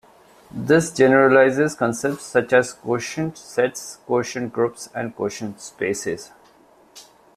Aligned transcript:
This 0.49 0.91
generalizes 0.91 1.75
concepts 1.75 2.23
such 2.23 2.53
as 2.53 2.73
quotient 2.73 3.37
sets, 3.37 3.97
quotient 4.07 4.51
groups, 4.51 4.89
and 4.95 5.15
quotient 5.15 5.61
spaces. 5.61 6.31